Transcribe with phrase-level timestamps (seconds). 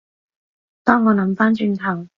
[0.83, 2.07] 當我諗返轉頭